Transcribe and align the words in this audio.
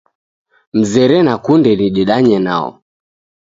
Mzere 0.79 1.17
nakunde 1.25 1.71
nidedanye 1.79 2.37
nao. 2.45 2.69